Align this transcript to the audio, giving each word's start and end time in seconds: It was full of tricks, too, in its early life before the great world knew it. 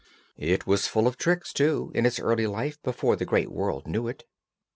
It 0.39 0.65
was 0.65 0.87
full 0.87 1.05
of 1.05 1.15
tricks, 1.15 1.53
too, 1.53 1.91
in 1.93 2.07
its 2.07 2.19
early 2.19 2.47
life 2.47 2.81
before 2.81 3.15
the 3.15 3.23
great 3.23 3.51
world 3.51 3.85
knew 3.87 4.07
it. 4.07 4.23